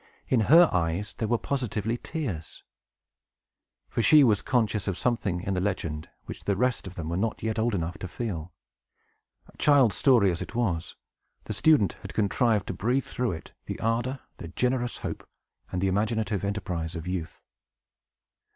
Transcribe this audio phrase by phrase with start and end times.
[0.27, 2.63] In her eyes there were positively tears;
[3.87, 7.15] for she was conscious of something in the legend which the rest of them were
[7.17, 8.51] not yet old enough to feel.
[9.59, 10.95] Child's story as it was,
[11.43, 15.23] the student had contrived to breathe through it the ardor, the generous hope,
[15.71, 17.43] and the imaginative enterprise of youth.